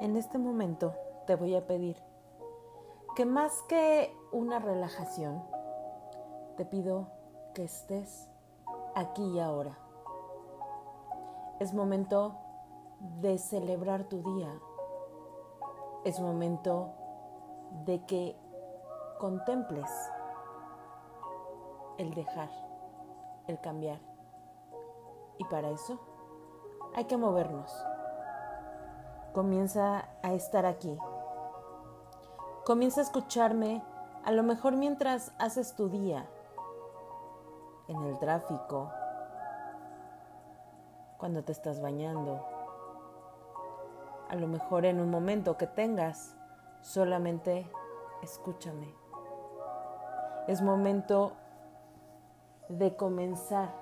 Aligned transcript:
en 0.00 0.16
este 0.16 0.38
momento 0.38 0.94
te 1.26 1.34
voy 1.34 1.54
a 1.56 1.66
pedir 1.66 1.96
que 3.16 3.26
más 3.26 3.62
que 3.62 4.14
una 4.30 4.60
relajación, 4.60 5.42
te 6.56 6.64
pido 6.64 7.08
que 7.54 7.64
estés 7.64 8.28
aquí 8.94 9.24
y 9.24 9.40
ahora. 9.40 9.76
Es 11.58 11.74
momento 11.74 12.36
de 13.20 13.38
celebrar 13.38 14.04
tu 14.04 14.22
día. 14.22 14.52
Es 16.04 16.20
momento 16.20 16.92
de 17.84 18.04
que 18.06 18.36
contemples 19.18 19.90
el 21.96 22.14
dejar, 22.14 22.50
el 23.48 23.60
cambiar. 23.60 23.98
Y 25.38 25.44
para 25.44 25.70
eso 25.70 25.98
hay 26.94 27.06
que 27.06 27.16
movernos 27.16 27.72
comienza 29.38 30.08
a 30.24 30.32
estar 30.32 30.66
aquí. 30.66 30.98
Comienza 32.66 33.00
a 33.00 33.04
escucharme, 33.04 33.84
a 34.24 34.32
lo 34.32 34.42
mejor 34.42 34.74
mientras 34.74 35.32
haces 35.38 35.76
tu 35.76 35.88
día, 35.88 36.28
en 37.86 38.02
el 38.02 38.18
tráfico, 38.18 38.90
cuando 41.18 41.44
te 41.44 41.52
estás 41.52 41.80
bañando, 41.80 42.44
a 44.28 44.34
lo 44.34 44.48
mejor 44.48 44.84
en 44.84 44.98
un 44.98 45.08
momento 45.08 45.56
que 45.56 45.68
tengas, 45.68 46.34
solamente 46.80 47.70
escúchame. 48.24 48.92
Es 50.48 50.62
momento 50.62 51.34
de 52.68 52.96
comenzar 52.96 53.72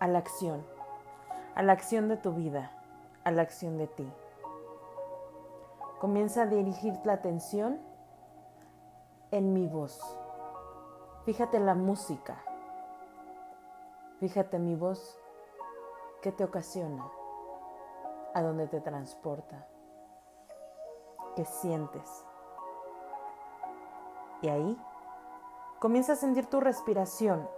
a 0.00 0.06
la 0.06 0.18
acción, 0.18 0.66
a 1.54 1.62
la 1.62 1.72
acción 1.72 2.08
de 2.08 2.18
tu 2.18 2.34
vida, 2.34 2.72
a 3.24 3.30
la 3.30 3.40
acción 3.40 3.78
de 3.78 3.86
ti. 3.86 4.12
Comienza 6.02 6.42
a 6.42 6.46
dirigir 6.46 6.98
la 7.04 7.12
atención 7.12 7.80
en 9.30 9.52
mi 9.52 9.68
voz. 9.68 10.00
Fíjate 11.24 11.58
en 11.58 11.64
la 11.64 11.76
música. 11.76 12.42
Fíjate 14.18 14.56
en 14.56 14.64
mi 14.64 14.74
voz. 14.74 15.16
¿Qué 16.20 16.32
te 16.32 16.42
ocasiona? 16.42 17.08
¿A 18.34 18.42
dónde 18.42 18.66
te 18.66 18.80
transporta? 18.80 19.68
¿Qué 21.36 21.44
sientes? 21.44 22.24
Y 24.40 24.48
ahí 24.48 24.76
comienza 25.78 26.14
a 26.14 26.16
sentir 26.16 26.46
tu 26.46 26.58
respiración. 26.58 27.48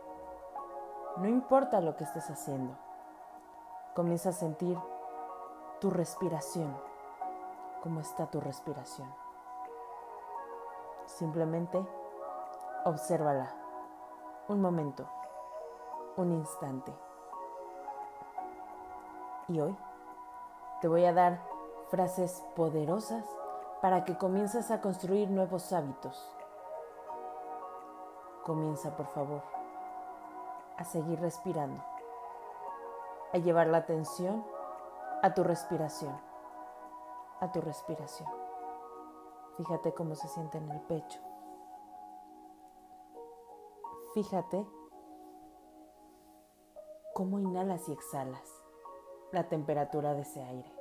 No 1.17 1.29
importa 1.29 1.81
lo 1.81 1.97
que 1.97 2.05
estés 2.05 2.29
haciendo. 2.29 2.77
Comienza 3.95 4.29
a 4.29 4.33
sentir 4.33 4.79
tu 5.81 5.89
respiración 5.89 6.94
cómo 7.85 8.01
está 8.01 8.31
tu 8.31 8.41
respiración. 8.41 9.15
Simplemente 11.05 11.87
obsérvala 12.87 13.55
un 14.49 14.63
momento, 14.63 15.07
un 16.17 16.33
instante. 16.33 16.97
Y 19.49 19.61
hoy 19.61 19.77
te 20.81 20.89
voy 20.89 21.05
a 21.05 21.13
dar 21.13 21.43
frases 21.91 22.43
poderosas 22.57 23.27
para 23.83 24.07
que 24.07 24.17
comiences 24.17 24.71
a 24.71 24.81
construir 24.81 25.29
nuevos 25.29 25.71
hábitos. 25.75 26.35
Comienza, 28.45 28.97
por 28.97 29.09
favor, 29.09 29.43
a 30.79 30.85
seguir 30.85 31.21
respirando, 31.21 31.85
a 33.35 33.37
llevar 33.37 33.67
la 33.67 33.79
atención 33.79 34.43
a 35.23 35.35
tu 35.35 35.45
respiración 35.45 36.34
a 37.41 37.53
tu 37.53 37.61
respiración. 37.61 38.29
Fíjate 39.57 39.95
cómo 39.95 40.15
se 40.15 40.29
siente 40.29 40.59
en 40.59 40.71
el 40.71 40.81
pecho. 40.83 41.21
Fíjate 44.15 44.67
cómo 47.15 47.39
inhalas 47.39 47.89
y 47.89 47.93
exhalas 47.93 48.63
la 49.33 49.49
temperatura 49.49 50.15
de 50.15 50.23
ese 50.23 50.43
aire. 50.43 50.73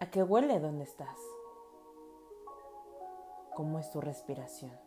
¿A 0.00 0.10
qué 0.10 0.22
huele 0.22 0.60
donde 0.60 0.84
estás? 0.84 1.18
¿Cómo 3.54 3.78
es 3.78 3.90
tu 3.90 4.00
respiración? 4.00 4.78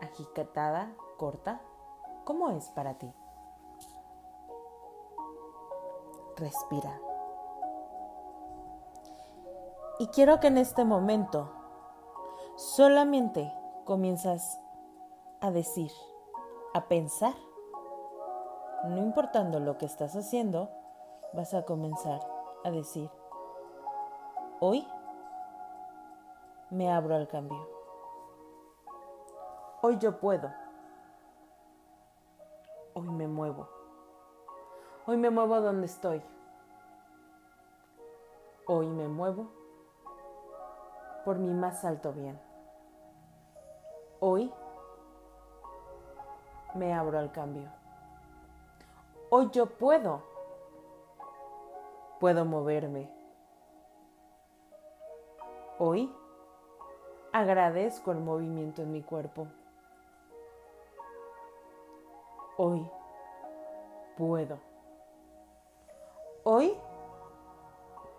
¿Agitada, 0.00 0.94
corta? 1.16 1.62
¿Cómo 2.24 2.50
es 2.50 2.70
para 2.70 2.98
ti? 2.98 3.10
Respira. 6.36 7.11
Y 9.98 10.08
quiero 10.08 10.40
que 10.40 10.48
en 10.48 10.58
este 10.58 10.84
momento 10.84 11.50
solamente 12.56 13.52
comienzas 13.84 14.60
a 15.40 15.50
decir, 15.50 15.90
a 16.74 16.88
pensar, 16.88 17.34
no 18.84 18.98
importando 18.98 19.60
lo 19.60 19.78
que 19.78 19.86
estás 19.86 20.16
haciendo, 20.16 20.70
vas 21.34 21.54
a 21.54 21.64
comenzar 21.64 22.20
a 22.64 22.70
decir, 22.70 23.10
hoy 24.60 24.86
me 26.70 26.90
abro 26.90 27.14
al 27.14 27.28
cambio. 27.28 27.68
Hoy 29.82 29.98
yo 29.98 30.18
puedo. 30.18 30.52
Hoy 32.94 33.08
me 33.08 33.26
muevo. 33.26 33.68
Hoy 35.06 35.16
me 35.16 35.30
muevo 35.30 35.60
donde 35.60 35.86
estoy. 35.86 36.22
Hoy 38.66 38.86
me 38.88 39.08
muevo 39.08 39.61
por 41.24 41.38
mi 41.38 41.52
más 41.52 41.84
alto 41.84 42.12
bien. 42.12 42.38
Hoy 44.20 44.52
me 46.74 46.92
abro 46.94 47.18
al 47.18 47.32
cambio. 47.32 47.68
Hoy 49.30 49.50
yo 49.50 49.66
puedo. 49.66 50.22
Puedo 52.20 52.44
moverme. 52.44 53.10
Hoy 55.78 56.14
agradezco 57.32 58.12
el 58.12 58.18
movimiento 58.18 58.82
en 58.82 58.92
mi 58.92 59.02
cuerpo. 59.02 59.48
Hoy 62.56 62.88
puedo. 64.16 64.58
Hoy 66.44 66.76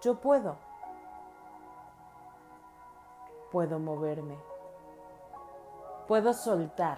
yo 0.01 0.19
puedo 0.19 0.57
puedo 3.53 3.77
moverme. 3.77 4.35
Puedo 6.07 6.33
soltar. 6.33 6.97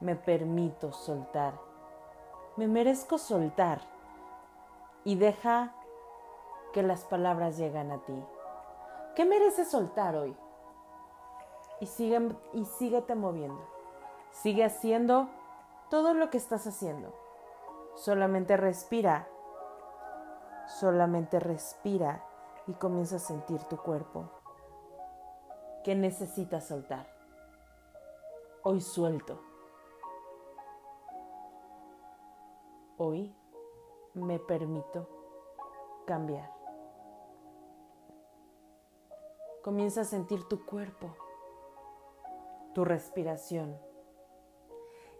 Me 0.00 0.16
permito 0.16 0.92
soltar. 0.92 1.54
Me 2.56 2.68
merezco 2.68 3.16
soltar. 3.16 3.80
Y 5.04 5.16
deja 5.16 5.72
que 6.74 6.82
las 6.82 7.04
palabras 7.04 7.56
lleguen 7.56 7.90
a 7.90 8.04
ti. 8.04 8.22
¿Qué 9.16 9.24
mereces 9.24 9.70
soltar 9.70 10.14
hoy? 10.14 10.36
Y, 11.80 11.86
sigue, 11.86 12.36
y 12.52 12.66
síguete 12.66 13.14
moviendo. 13.14 13.66
Sigue 14.30 14.62
haciendo 14.62 15.30
todo 15.88 16.12
lo 16.12 16.28
que 16.28 16.36
estás 16.36 16.66
haciendo. 16.66 17.14
Solamente 17.94 18.58
respira. 18.58 19.26
Solamente 20.66 21.40
respira 21.40 22.22
y 22.66 22.74
comienza 22.74 23.16
a 23.16 23.20
sentir 23.20 23.62
tu 23.64 23.78
cuerpo 23.78 24.41
que 25.82 25.94
necesitas 25.94 26.66
soltar. 26.66 27.06
Hoy 28.62 28.80
suelto. 28.80 29.40
Hoy 32.96 33.34
me 34.14 34.38
permito 34.38 35.08
cambiar. 36.06 36.50
Comienza 39.62 40.02
a 40.02 40.04
sentir 40.04 40.46
tu 40.48 40.64
cuerpo, 40.64 41.16
tu 42.74 42.84
respiración 42.84 43.78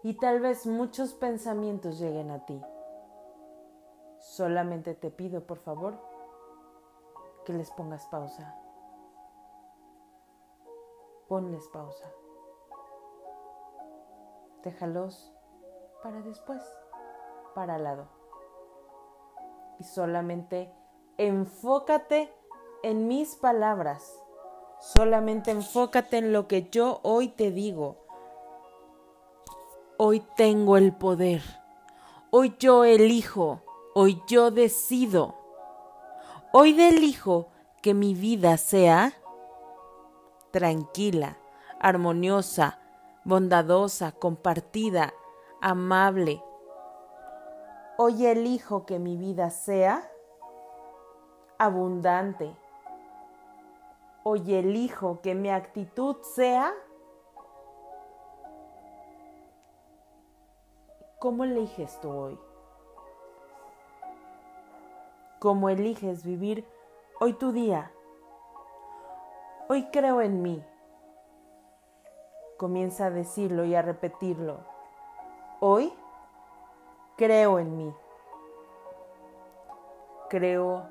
y 0.03 0.15
tal 0.15 0.41
vez 0.41 0.67
muchos 0.67 1.15
pensamientos 1.15 1.99
lleguen 1.99 2.31
a 2.31 2.45
ti. 2.45 2.61
Solamente 4.19 4.95
te 4.95 5.11
pido, 5.11 5.47
por 5.47 5.59
favor, 5.59 5.99
que 7.45 7.53
les 7.53 7.71
pongas 7.73 8.07
pausa 8.07 8.62
ponles 11.33 11.67
pausa. 11.69 12.13
Déjalos 14.63 15.33
para 16.03 16.21
después, 16.21 16.61
para 17.55 17.77
al 17.77 17.85
lado. 17.85 18.07
Y 19.79 19.85
solamente 19.85 20.71
enfócate 21.17 22.31
en 22.83 23.09
mis 23.09 23.37
palabras. 23.37 24.15
Solamente 24.79 25.53
enfócate 25.53 26.19
en 26.19 26.35
lo 26.35 26.49
que 26.49 26.69
yo 26.69 27.01
hoy 27.03 27.29
te 27.29 27.51
digo. 27.51 27.97
Hoy 29.97 30.21
tengo 30.37 30.77
el 30.77 30.95
poder. 30.95 31.41
Hoy 32.31 32.57
yo 32.59 32.85
elijo. 32.85 33.63
Hoy 33.95 34.23
yo 34.27 34.51
decido. 34.51 35.35
Hoy 36.53 36.79
elijo 36.79 37.49
que 37.81 37.95
mi 37.95 38.13
vida 38.13 38.59
sea 38.59 39.15
tranquila, 40.53 41.37
armoniosa, 41.81 42.79
bondadosa, 43.25 44.13
compartida, 44.13 45.13
amable. 45.61 46.43
Hoy 47.99 48.27
elijo 48.27 48.87
que 48.87 48.99
mi 48.99 49.17
vida 49.17 49.51
sea 49.51 50.09
abundante. 51.59 52.57
Hoy 54.25 54.55
elijo 54.55 55.21
que 55.21 55.35
mi 55.35 55.51
actitud 55.51 56.17
sea 56.23 56.73
¿Cómo 61.23 61.45
eliges 61.45 62.01
tú 62.01 62.11
hoy? 62.11 62.37
¿Cómo 65.39 65.69
eliges 65.69 66.25
vivir 66.25 66.67
hoy 67.21 67.35
tu 67.35 67.53
día? 67.53 67.93
Hoy 69.69 69.89
creo 69.93 70.21
en 70.21 70.43
mí. 70.43 70.65
Comienza 72.59 73.07
a 73.07 73.11
decirlo 73.11 73.65
y 73.65 73.75
a 73.75 73.83
repetirlo. 73.83 74.61
Hoy 75.61 75.93
creo 77.17 77.59
en 77.59 77.77
mí. 77.77 77.95
Creo 80.29 80.87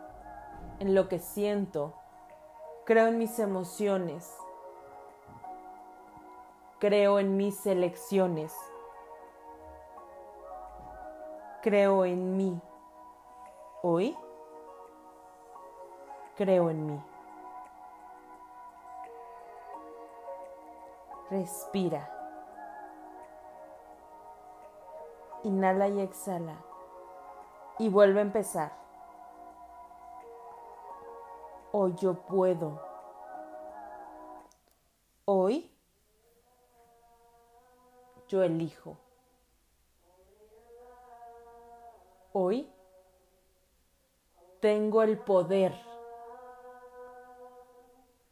en 0.79 0.95
lo 0.95 1.09
que 1.09 1.19
siento. 1.19 1.93
Creo 2.85 3.07
en 3.07 3.17
mis 3.17 3.37
emociones. 3.39 4.33
Creo 6.79 7.19
en 7.19 7.37
mis 7.37 7.65
elecciones. 7.65 8.55
Creo 11.61 12.05
en 12.05 12.37
mí. 12.37 12.59
Hoy 13.83 14.17
creo 16.35 16.69
en 16.69 16.85
mí. 16.87 17.10
Respira. 21.31 22.11
Inhala 25.43 25.87
y 25.87 26.01
exhala. 26.01 26.57
Y 27.79 27.87
vuelve 27.87 28.19
a 28.19 28.23
empezar. 28.23 28.73
Hoy 31.71 31.95
yo 31.95 32.15
puedo. 32.15 32.81
Hoy 35.23 35.71
yo 38.27 38.43
elijo. 38.43 38.97
Hoy 42.33 42.69
tengo 44.59 45.01
el 45.01 45.17
poder. 45.17 45.73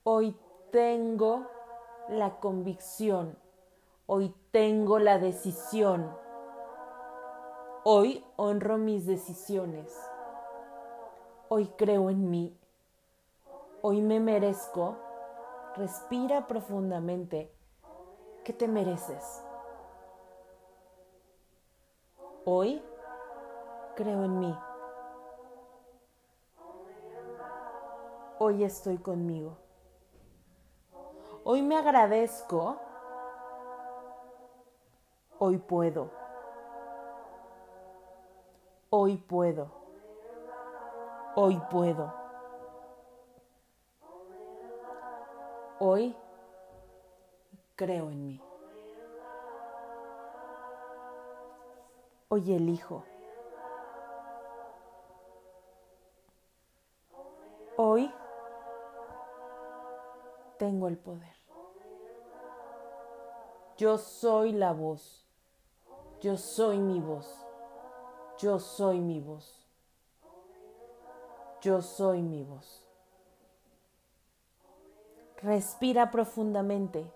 Hoy 0.03 0.37
tengo 0.69 1.58
la 2.09 2.39
convicción. 2.39 3.37
Hoy 4.07 4.33
tengo 4.51 4.99
la 4.99 5.19
decisión. 5.19 6.11
Hoy 7.83 8.25
honro 8.35 8.77
mis 8.77 9.05
decisiones. 9.05 9.95
Hoy 11.47 11.67
creo 11.77 12.09
en 12.09 12.29
mí. 12.29 12.57
Hoy 13.81 14.01
me 14.01 14.19
merezco. 14.19 14.97
Respira 15.75 16.47
profundamente. 16.47 17.53
¿Qué 18.43 18.53
te 18.53 18.67
mereces? 18.67 19.43
Hoy 22.45 22.81
creo 23.95 24.23
en 24.23 24.39
mí. 24.39 24.55
Hoy 28.39 28.63
estoy 28.63 28.97
conmigo. 28.97 29.68
Hoy 31.51 31.63
me 31.63 31.75
agradezco. 31.75 32.77
Hoy 35.39 35.57
puedo. 35.57 36.11
Hoy 38.91 39.17
puedo. 39.17 39.71
Hoy 41.33 41.59
puedo. 41.71 42.13
Hoy 45.79 46.15
creo 47.75 48.11
en 48.11 48.27
mí. 48.27 48.41
Hoy 52.27 52.53
elijo. 52.53 53.03
Hoy 57.75 58.13
tengo 60.59 60.87
el 60.87 60.97
poder. 60.99 61.38
Yo 63.79 63.97
soy 63.97 64.51
la 64.51 64.73
voz. 64.73 65.23
Yo 66.19 66.35
soy 66.35 66.79
mi 66.79 66.99
voz. 66.99 67.25
Yo 68.37 68.59
soy 68.59 68.99
mi 68.99 69.21
voz. 69.21 69.65
Yo 71.61 71.81
soy 71.81 72.21
mi 72.21 72.43
voz. 72.43 72.85
Respira 75.41 76.11
profundamente. 76.11 77.09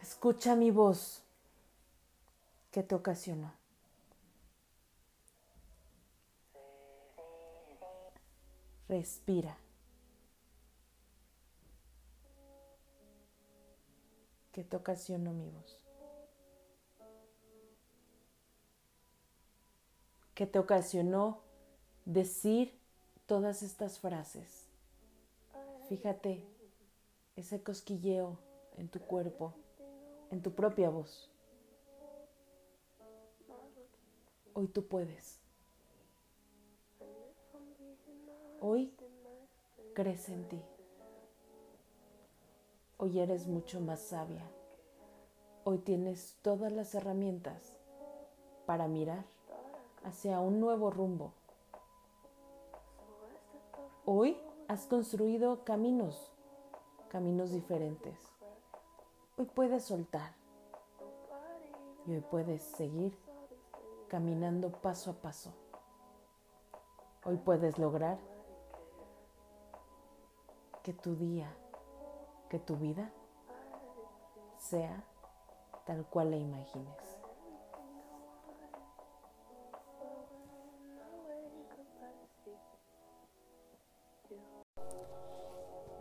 Escucha 0.00 0.56
mi 0.56 0.70
voz 0.70 1.22
que 2.70 2.82
te 2.82 2.94
ocasionó. 2.94 3.52
Respira. 8.88 9.67
Que 14.58 14.64
te 14.64 14.76
ocasionó 14.76 15.32
mi 15.32 15.48
voz. 15.50 15.78
Que 20.34 20.48
te 20.48 20.58
ocasionó 20.58 21.42
decir 22.04 22.76
todas 23.26 23.62
estas 23.62 24.00
frases. 24.00 24.66
Fíjate 25.88 26.44
ese 27.36 27.62
cosquilleo 27.62 28.36
en 28.76 28.88
tu 28.88 28.98
cuerpo, 28.98 29.54
en 30.32 30.42
tu 30.42 30.52
propia 30.52 30.90
voz. 30.90 31.30
Hoy 34.54 34.66
tú 34.66 34.88
puedes. 34.88 35.38
Hoy 38.58 38.92
crees 39.94 40.28
en 40.30 40.48
ti. 40.48 40.60
Hoy 43.00 43.20
eres 43.20 43.46
mucho 43.46 43.80
más 43.80 44.00
sabia. 44.00 44.42
Hoy 45.62 45.78
tienes 45.78 46.36
todas 46.42 46.72
las 46.72 46.96
herramientas 46.96 47.78
para 48.66 48.88
mirar 48.88 49.24
hacia 50.02 50.40
un 50.40 50.58
nuevo 50.58 50.90
rumbo. 50.90 51.32
Hoy 54.04 54.36
has 54.66 54.88
construido 54.88 55.62
caminos, 55.62 56.32
caminos 57.08 57.52
diferentes. 57.52 58.18
Hoy 59.36 59.44
puedes 59.44 59.84
soltar 59.84 60.34
y 62.04 62.14
hoy 62.14 62.20
puedes 62.20 62.64
seguir 62.64 63.16
caminando 64.08 64.72
paso 64.72 65.12
a 65.12 65.14
paso. 65.14 65.52
Hoy 67.24 67.36
puedes 67.36 67.78
lograr 67.78 68.18
que 70.82 70.92
tu 70.92 71.14
día, 71.14 71.54
que 72.48 72.58
tu 72.58 72.76
vida 72.76 73.12
sea 74.56 75.04
tal 75.86 76.04
cual 76.06 76.30
la 76.30 76.36
imagines. 76.36 77.18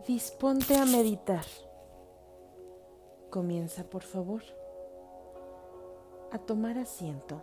Disponte 0.08 0.78
a 0.78 0.86
meditar. 0.86 1.44
Comienza, 3.30 3.84
por 3.84 4.04
favor, 4.04 4.42
a 6.32 6.38
tomar 6.40 6.78
asiento. 6.78 7.42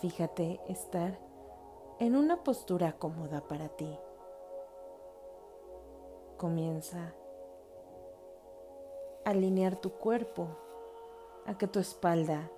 Fíjate 0.00 0.60
estar 0.68 1.18
en 1.98 2.14
una 2.14 2.44
postura 2.44 2.92
cómoda 2.92 3.40
para 3.48 3.68
ti. 3.70 3.98
Comienza 6.38 7.12
a 9.24 9.30
alinear 9.30 9.76
tu 9.76 9.90
cuerpo, 9.90 10.48
a 11.44 11.58
que 11.58 11.66
tu 11.66 11.78
espalda 11.78 12.50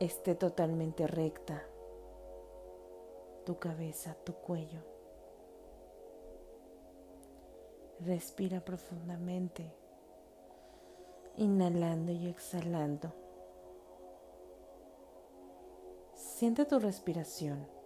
esté 0.00 0.34
totalmente 0.34 1.06
recta, 1.06 1.62
tu 3.44 3.58
cabeza, 3.58 4.16
tu 4.24 4.32
cuello. 4.34 4.80
Respira 8.00 8.64
profundamente, 8.64 9.70
inhalando 11.36 12.12
y 12.12 12.28
exhalando. 12.28 13.12
Siente 16.14 16.64
tu 16.64 16.78
respiración 16.78 17.78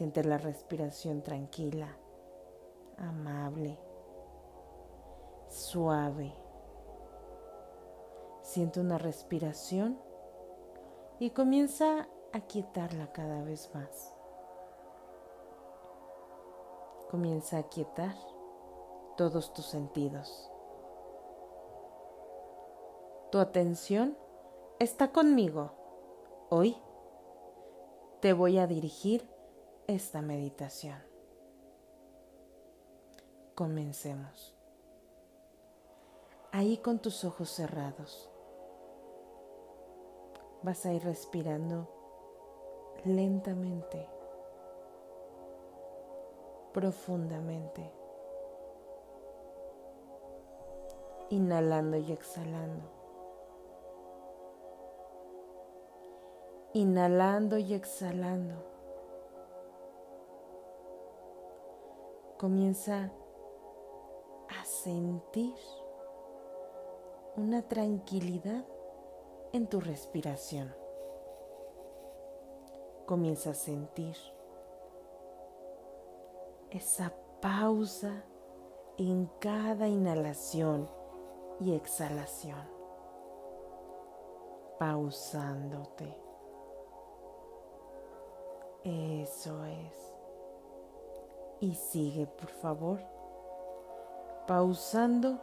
Siente 0.00 0.24
la 0.24 0.38
respiración 0.38 1.20
tranquila, 1.20 1.94
amable, 3.00 3.78
suave. 5.48 6.32
Siente 8.42 8.80
una 8.80 8.98
respiración 8.98 9.98
y 11.18 11.30
comienza 11.30 12.08
a 12.32 12.40
quietarla 12.40 13.12
cada 13.12 13.42
vez 13.42 13.70
más. 13.74 14.14
Comienza 17.10 17.58
a 17.58 17.62
quietar 17.64 18.14
todos 19.16 19.52
tus 19.52 19.66
sentidos. 19.66 20.50
Tu 23.30 23.38
atención 23.38 24.16
está 24.78 25.12
conmigo. 25.12 25.72
Hoy 26.50 26.76
te 28.20 28.32
voy 28.32 28.58
a 28.58 28.66
dirigir 28.66 29.28
esta 29.86 30.22
meditación. 30.22 31.09
Comencemos. 33.60 34.56
Ahí 36.50 36.78
con 36.78 36.98
tus 36.98 37.26
ojos 37.26 37.50
cerrados. 37.50 38.30
Vas 40.62 40.86
a 40.86 40.94
ir 40.94 41.04
respirando 41.04 41.86
lentamente, 43.04 44.08
profundamente, 46.72 47.92
inhalando 51.28 51.98
y 51.98 52.12
exhalando. 52.12 52.88
Inhalando 56.72 57.58
y 57.58 57.74
exhalando. 57.74 58.64
Comienza 62.38 63.12
sentir 64.82 65.54
una 67.36 67.60
tranquilidad 67.68 68.64
en 69.52 69.66
tu 69.66 69.78
respiración. 69.78 70.74
Comienza 73.06 73.50
a 73.50 73.54
sentir 73.54 74.16
esa 76.70 77.12
pausa 77.42 78.24
en 78.96 79.26
cada 79.38 79.86
inhalación 79.86 80.88
y 81.60 81.74
exhalación, 81.74 82.66
pausándote. 84.78 86.16
Eso 88.84 89.62
es. 89.66 90.14
Y 91.60 91.74
sigue, 91.74 92.26
por 92.26 92.48
favor, 92.48 93.19
pausando 94.50 95.38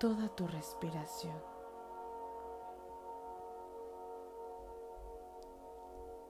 toda 0.00 0.28
tu 0.30 0.48
respiración. 0.48 1.40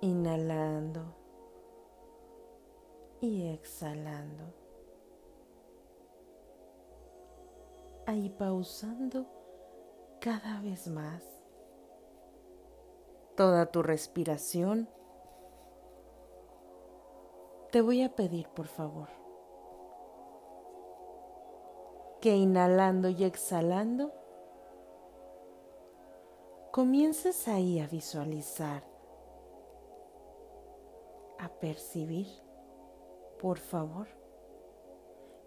Inhalando 0.02 1.14
y 3.22 3.48
exhalando. 3.48 4.44
Ahí 8.04 8.28
pausando 8.28 9.24
cada 10.20 10.60
vez 10.60 10.88
más 10.88 11.24
toda 13.36 13.72
tu 13.72 13.82
respiración 13.82 14.86
te 17.72 17.80
voy 17.80 18.02
a 18.02 18.14
pedir, 18.14 18.48
por 18.50 18.66
favor, 18.66 19.08
que 22.20 22.36
inhalando 22.36 23.08
y 23.08 23.24
exhalando, 23.24 24.12
comiences 26.72 27.48
ahí 27.48 27.80
a 27.80 27.86
visualizar, 27.86 28.82
a 31.38 31.48
percibir, 31.48 32.28
por 33.40 33.58
favor, 33.58 34.08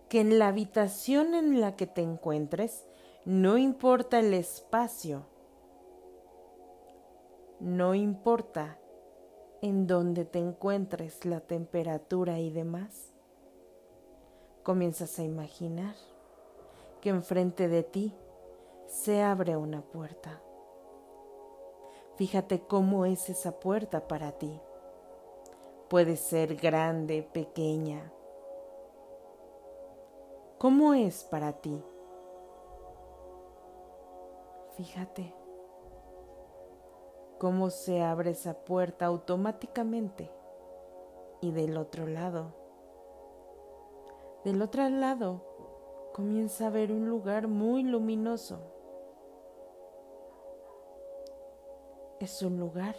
que 0.09 0.21
en 0.21 0.39
la 0.39 0.47
habitación 0.47 1.35
en 1.35 1.61
la 1.61 1.75
que 1.75 1.85
te 1.85 2.01
encuentres, 2.01 2.87
no 3.25 3.57
importa 3.57 4.19
el 4.19 4.33
espacio, 4.33 5.27
no 7.59 7.93
importa 7.93 8.79
en 9.61 9.85
donde 9.85 10.25
te 10.25 10.39
encuentres, 10.39 11.25
la 11.25 11.41
temperatura 11.41 12.39
y 12.39 12.49
demás, 12.49 13.13
comienzas 14.63 15.19
a 15.19 15.23
imaginar 15.23 15.95
que 17.01 17.09
enfrente 17.09 17.67
de 17.67 17.83
ti 17.83 18.15
se 18.87 19.21
abre 19.21 19.55
una 19.55 19.81
puerta. 19.81 20.41
Fíjate 22.15 22.61
cómo 22.61 23.05
es 23.05 23.29
esa 23.29 23.59
puerta 23.59 24.07
para 24.07 24.33
ti. 24.33 24.59
Puede 25.89 26.17
ser 26.17 26.55
grande, 26.55 27.23
pequeña. 27.23 28.11
¿Cómo 30.57 30.93
es 30.93 31.23
para 31.23 31.53
ti? 31.53 31.81
Fíjate 34.75 35.33
cómo 37.37 37.69
se 37.69 38.01
abre 38.01 38.31
esa 38.31 38.53
puerta 38.65 39.05
automáticamente. 39.05 40.29
Y 41.41 41.51
del 41.51 41.77
otro 41.77 42.05
lado, 42.05 42.53
del 44.43 44.61
otro 44.61 44.89
lado, 44.89 45.48
comienza 46.19 46.67
a 46.67 46.69
ver 46.69 46.91
un 46.91 47.07
lugar 47.07 47.47
muy 47.47 47.81
luminoso. 47.81 48.59
Es 52.19 52.41
un 52.41 52.59
lugar 52.59 52.93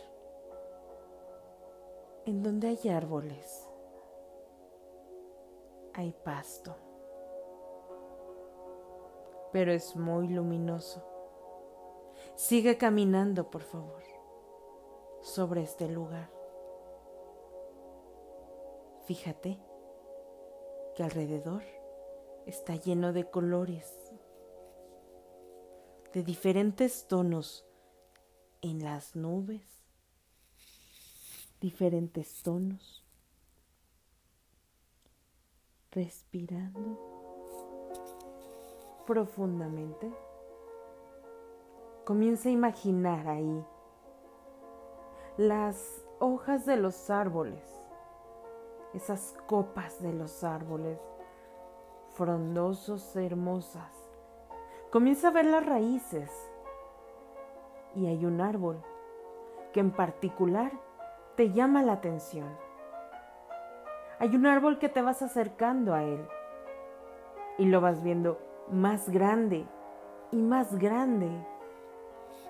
en 2.24 2.42
donde 2.42 2.68
hay 2.68 2.88
árboles, 2.88 3.68
hay 5.92 6.12
pasto, 6.12 6.74
pero 9.52 9.70
es 9.70 9.94
muy 9.96 10.26
luminoso. 10.28 11.04
Sigue 12.36 12.78
caminando, 12.78 13.50
por 13.50 13.60
favor 13.60 14.02
sobre 15.20 15.60
este 15.60 15.88
lugar. 15.90 16.30
Fíjate 19.04 19.58
que 20.94 21.02
alrededor 21.02 21.79
está 22.46 22.76
lleno 22.76 23.12
de 23.12 23.28
colores, 23.30 23.92
de 26.12 26.22
diferentes 26.22 27.06
tonos 27.06 27.66
en 28.62 28.82
las 28.82 29.16
nubes, 29.16 29.62
diferentes 31.60 32.42
tonos, 32.42 33.04
respirando 35.90 36.98
profundamente. 39.06 40.12
Comienza 42.04 42.48
a 42.48 42.52
imaginar 42.52 43.28
ahí 43.28 43.64
las 45.36 46.04
hojas 46.18 46.66
de 46.66 46.76
los 46.76 47.10
árboles, 47.10 47.62
esas 48.94 49.34
copas 49.46 50.02
de 50.02 50.12
los 50.12 50.44
árboles, 50.44 50.98
frondosos, 52.14 53.14
hermosas. 53.16 53.92
Comienza 54.90 55.28
a 55.28 55.32
ver 55.32 55.46
las 55.46 55.64
raíces. 55.64 56.30
Y 57.94 58.06
hay 58.06 58.24
un 58.24 58.40
árbol 58.40 58.82
que 59.72 59.80
en 59.80 59.90
particular 59.90 60.72
te 61.36 61.50
llama 61.52 61.82
la 61.82 61.92
atención. 61.92 62.48
Hay 64.18 64.34
un 64.34 64.46
árbol 64.46 64.78
que 64.78 64.88
te 64.88 65.02
vas 65.02 65.22
acercando 65.22 65.94
a 65.94 66.02
él. 66.02 66.26
Y 67.58 67.66
lo 67.66 67.80
vas 67.80 68.02
viendo 68.02 68.38
más 68.70 69.08
grande 69.08 69.66
y 70.30 70.36
más 70.36 70.78
grande. 70.78 71.30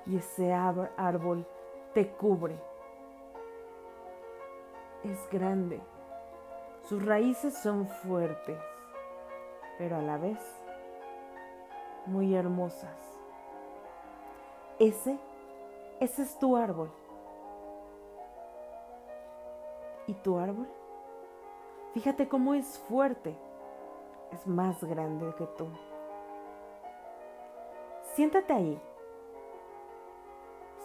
Y 0.06 0.16
ese 0.16 0.52
árbol 0.52 1.46
te 1.94 2.08
cubre. 2.12 2.58
Es 5.04 5.28
grande, 5.30 5.80
sus 6.82 7.04
raíces 7.04 7.56
son 7.56 7.86
fuertes, 7.86 8.58
pero 9.80 9.96
a 9.96 10.02
la 10.02 10.18
vez 10.18 10.38
muy 12.04 12.34
hermosas. 12.34 12.98
Ese, 14.78 15.18
ese 16.00 16.20
es 16.20 16.38
tu 16.38 16.54
árbol. 16.54 16.92
¿Y 20.06 20.12
tu 20.12 20.38
árbol? 20.38 20.68
Fíjate 21.94 22.28
cómo 22.28 22.52
es 22.52 22.78
fuerte, 22.90 23.34
es 24.32 24.46
más 24.46 24.84
grande 24.84 25.34
que 25.36 25.46
tú. 25.46 25.66
Siéntate 28.12 28.52
ahí. 28.52 28.82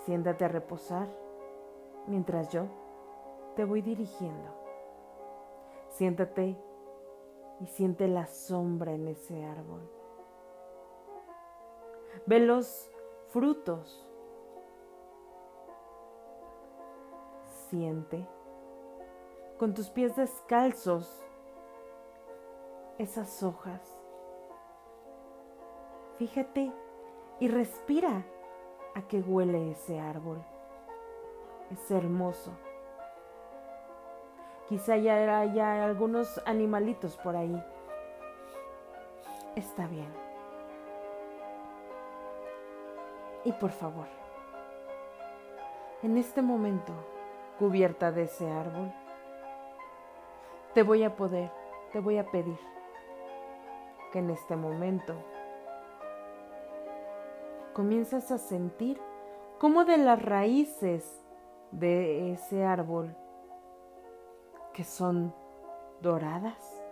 Siéntate 0.05 0.45
a 0.45 0.47
reposar 0.47 1.09
mientras 2.07 2.47
yo 2.47 2.67
te 3.57 3.65
voy 3.65 3.81
dirigiendo. 3.81 4.51
Siéntate 5.89 6.55
y 7.59 7.67
siente 7.67 8.07
la 8.07 8.27
sombra 8.27 8.93
en 8.93 9.07
ese 9.07 9.45
árbol. 9.45 9.89
Ve 12.25 12.39
los 12.39 12.91
frutos. 13.29 14.01
Siente 17.69 18.27
con 19.57 19.73
tus 19.73 19.89
pies 19.89 20.15
descalzos 20.15 21.23
esas 22.97 23.43
hojas. 23.43 23.81
Fíjate 26.17 26.71
y 27.39 27.47
respira 27.47 28.25
a 28.95 29.07
qué 29.07 29.21
huele 29.21 29.71
ese 29.71 29.99
árbol. 29.99 30.43
Es 31.71 31.91
hermoso. 31.91 32.51
Quizá 34.67 34.97
ya 34.97 35.39
haya 35.39 35.85
algunos 35.85 36.41
animalitos 36.45 37.17
por 37.17 37.35
ahí. 37.35 37.63
Está 39.55 39.87
bien. 39.87 40.11
Y 43.43 43.51
por 43.51 43.69
favor, 43.69 44.07
en 46.01 46.17
este 46.17 46.41
momento, 46.41 46.93
cubierta 47.59 48.11
de 48.11 48.23
ese 48.23 48.49
árbol, 48.49 48.91
te 50.73 50.81
voy 50.81 51.03
a 51.03 51.15
poder, 51.15 51.51
te 51.93 51.99
voy 51.99 52.17
a 52.17 52.31
pedir 52.31 52.57
que 54.11 54.19
en 54.19 54.31
este 54.31 54.55
momento 54.55 55.13
comienzas 57.73 58.31
a 58.31 58.39
sentir 58.39 58.99
cómo 59.59 59.85
de 59.85 59.97
las 59.97 60.21
raíces 60.21 61.23
de 61.71 62.31
ese 62.33 62.65
árbol 62.65 63.15
que 64.75 64.83
son 64.83 65.33
doradas, 66.01 66.83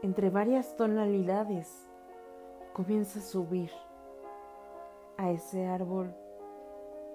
entre 0.00 0.30
varias 0.30 0.74
tonalidades, 0.74 1.86
comienza 2.72 3.18
a 3.18 3.22
subir 3.22 3.70
a 5.18 5.30
ese 5.30 5.66
árbol 5.66 6.14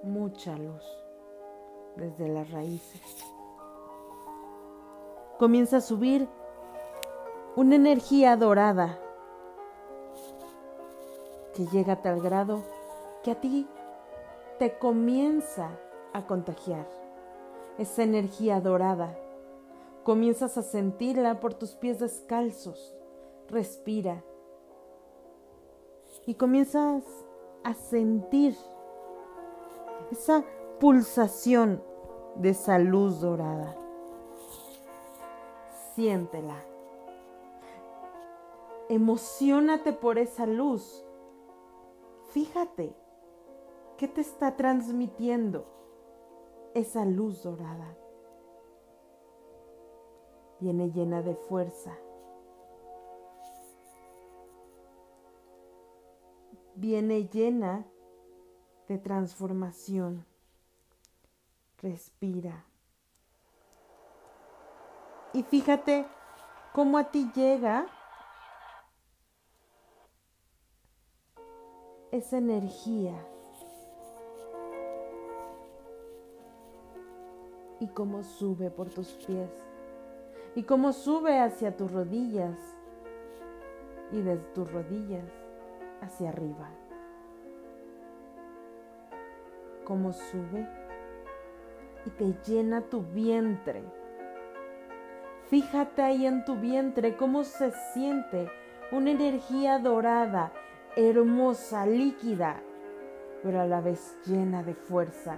mucha 0.04 0.56
luz 0.56 0.84
desde 1.96 2.28
las 2.28 2.52
raíces. 2.52 3.02
Comienza 5.40 5.78
a 5.78 5.82
subir 5.82 6.30
una 7.56 7.76
energía 7.76 8.38
dorada 8.38 9.00
que 11.56 11.66
llega 11.66 11.94
a 11.94 12.02
tal 12.04 12.22
grado 12.22 12.62
que 13.24 13.32
a 13.32 13.42
ti 13.42 13.68
te 14.60 14.78
comienza 14.78 15.72
a 16.14 16.28
contagiar 16.28 17.03
esa 17.78 18.04
energía 18.04 18.62
dorada. 18.62 19.18
Comienzas 20.04 20.58
a 20.58 20.64
sentirla 20.64 21.40
por 21.40 21.54
tus 21.54 21.72
pies 21.72 22.00
descalzos. 22.00 22.94
Respira. 23.48 24.24
Y 26.26 26.36
comienzas 26.36 27.04
a 27.64 27.74
sentir 27.74 28.56
esa 30.12 30.44
pulsación 30.80 31.82
de 32.36 32.50
esa 32.50 32.80
luz 32.80 33.22
dorada. 33.22 33.76
Siéntela. 35.96 36.58
Emocionate 38.90 39.94
por 39.94 40.18
esa 40.18 40.46
luz. 40.46 41.06
Fíjate, 42.32 42.96
¿qué 43.98 44.08
te 44.08 44.22
está 44.22 44.56
transmitiendo? 44.56 45.66
Esa 46.74 47.06
luz 47.06 47.44
dorada. 47.44 47.96
Viene 50.60 50.92
llena 50.92 51.22
de 51.22 51.36
fuerza. 51.36 51.98
Viene 56.76 57.28
llena 57.28 57.86
de 58.88 58.98
transformación. 58.98 60.26
Respira. 61.78 62.66
Y 65.34 65.44
fíjate 65.44 66.08
cómo 66.74 66.98
a 66.98 67.12
ti 67.12 67.30
llega 67.36 67.88
esa 72.12 72.38
energía 72.38 73.33
y 77.84 77.88
cómo 77.88 78.24
sube 78.24 78.72
por 78.72 78.90
tus 78.90 79.10
pies 79.26 79.50
y 80.56 80.64
cómo 80.64 80.94
sube 80.94 81.40
hacia 81.40 81.76
tus 81.76 81.92
rodillas 81.92 82.58
y 84.10 84.22
desde 84.22 84.44
tus 84.54 84.72
rodillas 84.72 85.26
hacia 86.02 86.30
arriba. 86.30 86.70
Cómo 89.84 90.14
sube 90.14 90.66
y 92.06 92.10
te 92.12 92.34
llena 92.48 92.84
tu 92.84 93.02
vientre. 93.02 93.84
Fíjate 95.48 96.04
ahí 96.04 96.26
en 96.26 96.46
tu 96.46 96.56
vientre 96.56 97.18
cómo 97.18 97.44
se 97.44 97.72
siente 97.94 98.50
una 98.94 99.12
energía 99.12 99.78
dorada, 99.78 100.54
hermosa, 100.96 101.86
líquida, 101.86 102.62
pero 103.42 103.60
a 103.60 103.66
la 103.66 103.82
vez 103.82 104.18
llena 104.26 104.64
de 104.64 104.74
fuerza 104.74 105.38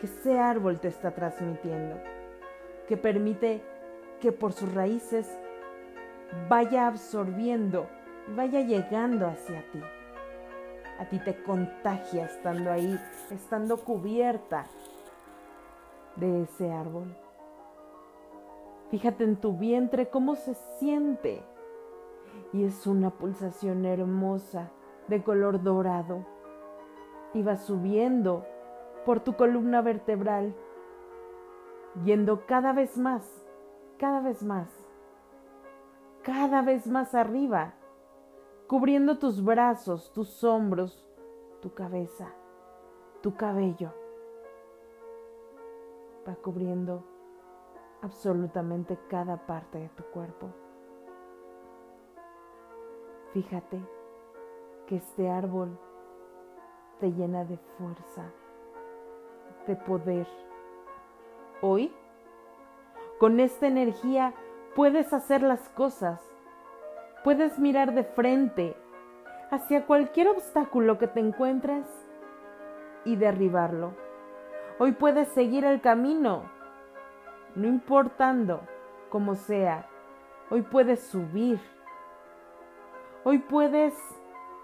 que 0.00 0.06
ese 0.06 0.38
árbol 0.38 0.80
te 0.80 0.88
está 0.88 1.12
transmitiendo, 1.12 1.96
que 2.88 2.96
permite 2.96 3.62
que 4.20 4.32
por 4.32 4.52
sus 4.52 4.72
raíces 4.74 5.28
vaya 6.48 6.86
absorbiendo 6.86 7.86
vaya 8.28 8.60
llegando 8.60 9.26
hacia 9.26 9.62
ti. 9.70 9.80
A 10.98 11.04
ti 11.06 11.18
te 11.18 11.42
contagia 11.42 12.26
estando 12.26 12.70
ahí, 12.70 12.98
estando 13.30 13.76
cubierta 13.78 14.66
de 16.16 16.42
ese 16.42 16.70
árbol. 16.72 17.14
Fíjate 18.90 19.24
en 19.24 19.36
tu 19.36 19.56
vientre 19.56 20.08
cómo 20.08 20.36
se 20.36 20.54
siente. 20.78 21.42
Y 22.52 22.64
es 22.64 22.86
una 22.86 23.10
pulsación 23.10 23.84
hermosa 23.84 24.70
de 25.08 25.22
color 25.22 25.62
dorado. 25.62 26.24
Y 27.32 27.42
va 27.42 27.56
subiendo 27.56 28.46
por 29.04 29.20
tu 29.20 29.36
columna 29.36 29.82
vertebral, 29.82 30.54
yendo 32.04 32.46
cada 32.46 32.72
vez 32.72 32.96
más, 32.98 33.46
cada 33.98 34.20
vez 34.20 34.42
más, 34.42 34.68
cada 36.22 36.62
vez 36.62 36.86
más 36.86 37.14
arriba, 37.14 37.74
cubriendo 38.66 39.18
tus 39.18 39.44
brazos, 39.44 40.12
tus 40.12 40.42
hombros, 40.42 41.06
tu 41.60 41.74
cabeza, 41.74 42.32
tu 43.20 43.36
cabello. 43.36 43.92
Va 46.26 46.34
cubriendo 46.36 47.04
absolutamente 48.00 48.98
cada 49.08 49.46
parte 49.46 49.78
de 49.78 49.88
tu 49.90 50.02
cuerpo. 50.04 50.48
Fíjate 53.32 53.80
que 54.86 54.96
este 54.96 55.28
árbol 55.28 55.78
te 57.00 57.12
llena 57.12 57.44
de 57.44 57.58
fuerza 57.76 58.32
de 59.66 59.76
poder. 59.76 60.26
Hoy, 61.60 61.92
con 63.18 63.40
esta 63.40 63.66
energía, 63.66 64.34
puedes 64.74 65.12
hacer 65.12 65.42
las 65.42 65.68
cosas. 65.70 66.20
Puedes 67.22 67.58
mirar 67.58 67.94
de 67.94 68.04
frente 68.04 68.76
hacia 69.50 69.86
cualquier 69.86 70.28
obstáculo 70.28 70.98
que 70.98 71.06
te 71.06 71.20
encuentres 71.20 71.86
y 73.04 73.16
derribarlo. 73.16 73.94
Hoy 74.78 74.92
puedes 74.92 75.28
seguir 75.28 75.64
el 75.64 75.80
camino, 75.80 76.42
no 77.54 77.68
importando 77.68 78.60
cómo 79.08 79.36
sea. 79.36 79.86
Hoy 80.50 80.62
puedes 80.62 81.00
subir. 81.00 81.60
Hoy 83.22 83.38
puedes 83.38 83.94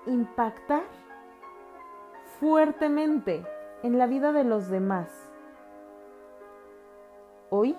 impactar 0.06 0.82
fuertemente 2.40 3.46
en 3.82 3.98
la 3.98 4.06
vida 4.06 4.32
de 4.32 4.44
los 4.44 4.68
demás. 4.68 5.08
Hoy 7.48 7.76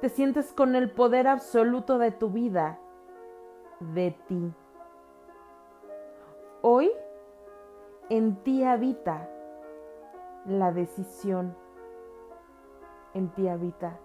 te 0.00 0.08
sientes 0.08 0.52
con 0.52 0.76
el 0.76 0.90
poder 0.90 1.26
absoluto 1.26 1.98
de 1.98 2.10
tu 2.12 2.30
vida, 2.30 2.78
de 3.80 4.16
ti. 4.28 4.52
Hoy 6.62 6.90
en 8.10 8.36
ti 8.42 8.64
habita 8.64 9.28
la 10.46 10.72
decisión, 10.72 11.56
en 13.14 13.28
ti 13.30 13.48
habita 13.48 13.98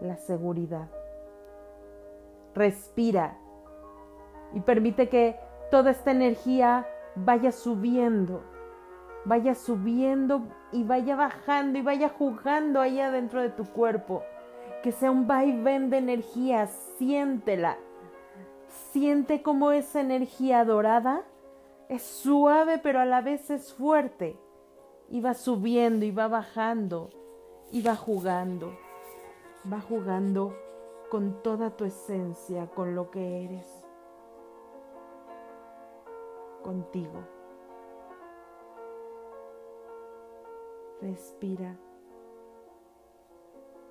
la 0.00 0.16
seguridad. 0.16 0.88
Respira 2.54 3.38
y 4.52 4.60
permite 4.60 5.08
que 5.08 5.38
toda 5.70 5.90
esta 5.90 6.10
energía 6.10 6.86
vaya 7.16 7.52
subiendo 7.52 8.42
vaya 9.24 9.54
subiendo 9.54 10.42
y 10.72 10.84
vaya 10.84 11.16
bajando 11.16 11.78
y 11.78 11.82
vaya 11.82 12.08
jugando 12.08 12.80
ahí 12.80 13.00
adentro 13.00 13.40
de 13.40 13.50
tu 13.50 13.64
cuerpo. 13.64 14.22
que 14.82 14.90
sea 14.90 15.12
un 15.12 15.28
vaivén 15.28 15.90
de 15.90 15.98
energía, 15.98 16.66
siéntela. 16.66 17.78
Siente 18.90 19.40
cómo 19.40 19.70
esa 19.70 20.00
energía 20.00 20.64
dorada 20.64 21.22
es 21.88 22.02
suave 22.02 22.78
pero 22.78 22.98
a 22.98 23.04
la 23.04 23.20
vez 23.20 23.48
es 23.50 23.72
fuerte. 23.72 24.36
Y 25.08 25.20
va 25.20 25.34
subiendo 25.34 26.04
y 26.04 26.10
va 26.10 26.26
bajando 26.26 27.10
y 27.70 27.82
va 27.82 27.94
jugando. 27.94 28.76
Va 29.72 29.80
jugando 29.80 30.56
con 31.10 31.42
toda 31.42 31.76
tu 31.76 31.84
esencia, 31.84 32.66
con 32.66 32.96
lo 32.96 33.10
que 33.10 33.44
eres. 33.44 33.84
Contigo. 36.62 37.41
Respira 41.02 41.76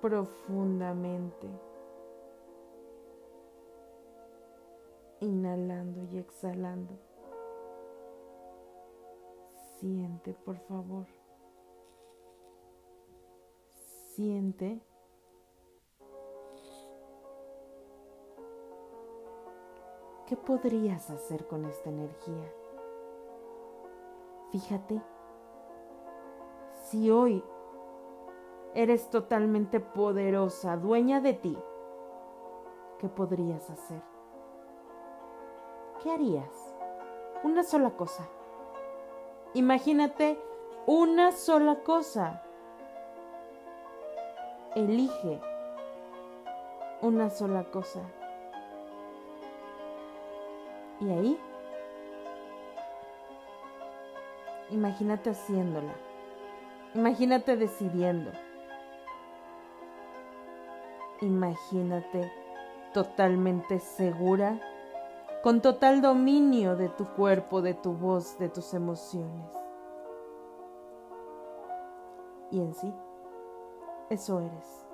profundamente. 0.00 1.46
Inhalando 5.20 6.04
y 6.04 6.16
exhalando. 6.16 6.98
Siente, 9.78 10.32
por 10.32 10.56
favor. 10.60 11.06
Siente. 14.14 14.80
¿Qué 20.26 20.36
podrías 20.38 21.10
hacer 21.10 21.46
con 21.46 21.66
esta 21.66 21.90
energía? 21.90 22.50
Fíjate, 24.50 25.02
si 26.92 27.10
hoy 27.10 27.42
eres 28.74 29.08
totalmente 29.08 29.80
poderosa, 29.80 30.76
dueña 30.76 31.20
de 31.20 31.32
ti, 31.32 31.56
¿qué 32.98 33.08
podrías 33.08 33.70
hacer? 33.70 34.02
¿Qué 36.02 36.10
harías? 36.10 36.74
Una 37.44 37.62
sola 37.62 37.92
cosa. 37.92 38.28
Imagínate 39.54 40.38
una 40.86 41.32
sola 41.32 41.76
cosa. 41.76 42.42
Elige 44.74 45.40
una 47.00 47.30
sola 47.30 47.64
cosa. 47.64 48.02
Y 51.00 51.08
ahí, 51.08 51.40
imagínate 54.70 55.30
haciéndola. 55.30 56.11
Imagínate 56.94 57.56
decidiendo. 57.56 58.30
Imagínate 61.22 62.30
totalmente 62.92 63.78
segura, 63.78 64.60
con 65.42 65.62
total 65.62 66.02
dominio 66.02 66.76
de 66.76 66.90
tu 66.90 67.06
cuerpo, 67.14 67.62
de 67.62 67.72
tu 67.72 67.94
voz, 67.94 68.38
de 68.38 68.50
tus 68.50 68.74
emociones. 68.74 69.50
Y 72.50 72.60
en 72.60 72.74
sí, 72.74 72.92
eso 74.10 74.40
eres. 74.40 74.86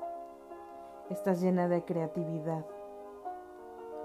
Estás 1.11 1.41
llena 1.41 1.67
de 1.67 1.85
creatividad. 1.85 2.65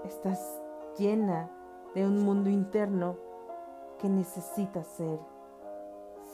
Estás 0.04 0.60
llena 0.98 1.48
de 1.94 2.04
un 2.04 2.24
mundo 2.24 2.50
interno 2.50 3.16
que 3.98 4.08
necesita 4.08 4.82
ser 4.82 5.20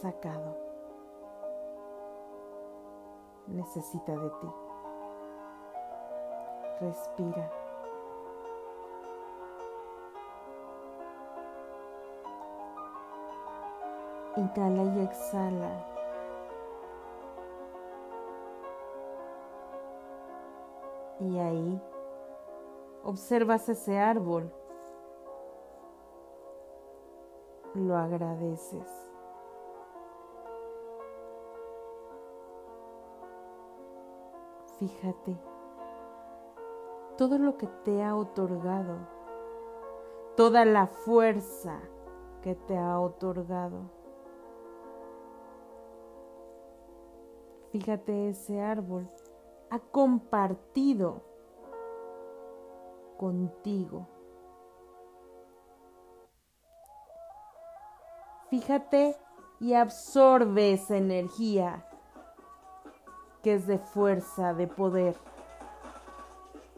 sacado. 0.00 0.69
Necesita 3.50 4.16
de 4.16 4.30
ti. 4.30 4.46
Respira. 6.80 7.50
Inhala 14.36 14.84
y 14.84 15.00
exhala. 15.00 15.86
Y 21.18 21.38
ahí 21.38 21.82
observas 23.04 23.68
ese 23.68 23.98
árbol. 23.98 24.50
Lo 27.74 27.96
agradeces. 27.96 28.99
Fíjate 34.80 35.36
todo 37.18 37.36
lo 37.36 37.58
que 37.58 37.66
te 37.84 38.02
ha 38.02 38.16
otorgado, 38.16 38.96
toda 40.38 40.64
la 40.64 40.86
fuerza 40.86 41.82
que 42.40 42.54
te 42.54 42.78
ha 42.78 42.98
otorgado. 42.98 43.90
Fíjate, 47.72 48.30
ese 48.30 48.62
árbol 48.62 49.06
ha 49.68 49.80
compartido 49.80 51.20
contigo. 53.18 54.08
Fíjate 58.48 59.14
y 59.60 59.74
absorbe 59.74 60.72
esa 60.72 60.96
energía 60.96 61.86
que 63.42 63.54
es 63.54 63.66
de 63.66 63.78
fuerza, 63.78 64.54
de 64.54 64.66
poder 64.66 65.16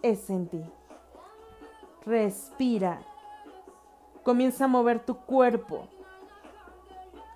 es 0.03 0.29
en 0.31 0.49
ti. 0.49 0.63
Respira. 2.05 3.01
Comienza 4.25 4.65
a 4.65 4.69
mover 4.69 5.05
tu 5.05 5.17
cuerpo. 5.17 5.89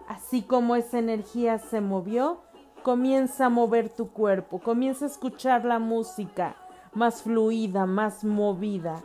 Así 0.08 0.42
como 0.42 0.76
esa 0.76 0.98
energía 0.98 1.58
se 1.58 1.80
movió, 1.80 2.38
comienza 2.82 3.46
a 3.46 3.50
mover 3.50 3.88
tu 3.88 4.10
cuerpo. 4.10 4.60
Comienza 4.60 5.04
a 5.04 5.08
escuchar 5.08 5.64
la 5.64 5.78
música 5.78 6.56
más 6.92 7.22
fluida, 7.22 7.86
más 7.86 8.24
movida. 8.24 9.02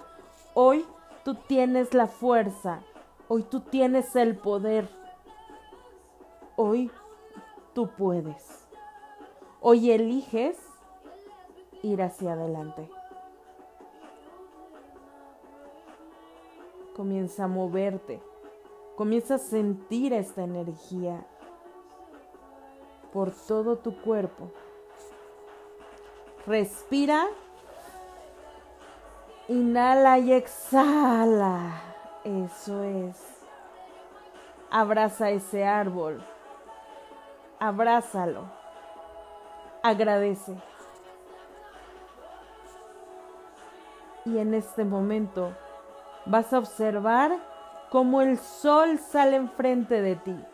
Hoy 0.53 0.85
tú 1.23 1.35
tienes 1.35 1.93
la 1.93 2.07
fuerza. 2.07 2.81
Hoy 3.27 3.43
tú 3.43 3.61
tienes 3.61 4.15
el 4.15 4.35
poder. 4.35 4.89
Hoy 6.55 6.91
tú 7.73 7.89
puedes. 7.97 8.60
Hoy 9.61 9.91
eliges 9.91 10.57
ir 11.83 12.01
hacia 12.01 12.33
adelante. 12.33 12.89
comienza 16.95 17.45
a 17.45 17.47
moverte, 17.47 18.21
comienza 18.95 19.33
a 19.35 19.39
sentir 19.39 20.13
esta 20.13 20.43
energía 20.43 21.25
por 23.11 23.31
todo 23.31 23.77
tu 23.77 23.99
cuerpo. 24.01 24.51
Respira, 26.45 27.27
inhala 29.47 30.19
y 30.19 30.33
exhala. 30.33 31.81
Eso 32.23 32.83
es. 32.83 33.17
Abraza 34.69 35.31
ese 35.31 35.65
árbol. 35.65 36.23
Abrázalo. 37.59 38.60
Agradece. 39.83 40.55
Y 44.25 44.37
en 44.37 44.53
este 44.53 44.85
momento 44.85 45.55
vas 46.27 46.53
a 46.53 46.59
observar 46.59 47.31
cómo 47.89 48.21
el 48.21 48.37
sol 48.37 48.99
sale 48.99 49.37
enfrente 49.37 50.01
de 50.01 50.15
ti, 50.15 50.45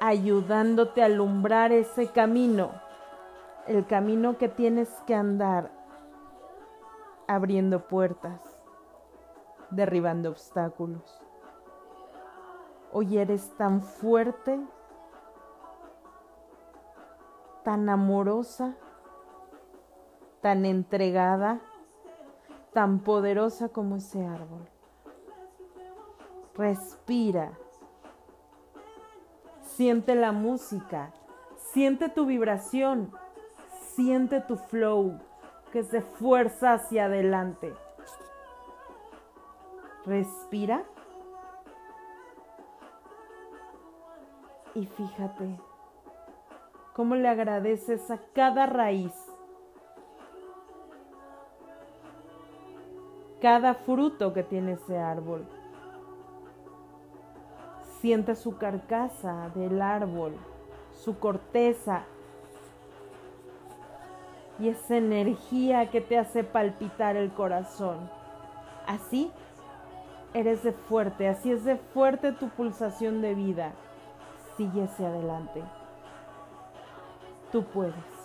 ayudándote 0.00 1.02
a 1.02 1.06
alumbrar 1.06 1.72
ese 1.72 2.08
camino, 2.08 2.70
el 3.66 3.86
camino 3.86 4.38
que 4.38 4.48
tienes 4.48 4.88
que 5.06 5.14
andar, 5.14 5.70
abriendo 7.28 7.86
puertas, 7.86 8.40
derribando 9.70 10.30
obstáculos. 10.30 11.22
Hoy 12.92 13.18
eres 13.18 13.54
tan 13.58 13.82
fuerte, 13.82 14.58
tan 17.66 17.88
amorosa, 17.88 18.76
tan 20.40 20.64
entregada 20.64 21.60
tan 22.72 23.00
poderosa 23.00 23.70
como 23.70 23.96
ese 23.96 24.24
árbol. 24.24 24.68
Respira. 26.54 27.58
Siente 29.62 30.14
la 30.14 30.30
música. 30.30 31.12
Siente 31.56 32.08
tu 32.08 32.24
vibración. 32.26 33.10
Siente 33.80 34.40
tu 34.42 34.56
flow 34.56 35.18
que 35.72 35.82
se 35.82 36.02
fuerza 36.02 36.74
hacia 36.74 37.06
adelante. 37.06 37.74
Respira. 40.04 40.84
Y 44.74 44.86
fíjate 44.86 45.58
cómo 46.96 47.14
le 47.14 47.28
agradeces 47.28 48.10
a 48.10 48.18
cada 48.32 48.64
raíz, 48.64 49.12
cada 53.38 53.74
fruto 53.74 54.32
que 54.32 54.42
tiene 54.42 54.72
ese 54.72 54.96
árbol. 54.96 55.46
Siente 58.00 58.34
su 58.34 58.56
carcasa 58.56 59.50
del 59.54 59.82
árbol, 59.82 60.38
su 60.92 61.18
corteza 61.18 62.04
y 64.58 64.70
esa 64.70 64.96
energía 64.96 65.90
que 65.90 66.00
te 66.00 66.16
hace 66.16 66.44
palpitar 66.44 67.16
el 67.16 67.30
corazón. 67.30 68.08
Así 68.86 69.30
eres 70.32 70.62
de 70.62 70.72
fuerte, 70.72 71.28
así 71.28 71.52
es 71.52 71.62
de 71.66 71.76
fuerte 71.76 72.32
tu 72.32 72.48
pulsación 72.48 73.20
de 73.20 73.34
vida. 73.34 73.72
Sigue 74.56 74.84
hacia 74.84 75.08
adelante. 75.08 75.62
Tú 77.56 77.64
puedes. 77.72 78.15